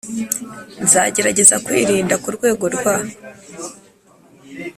nzagerageza 0.83 1.55
kwirinda 1.65 2.15
kurwego 2.23 2.65
rwa, 2.75 2.95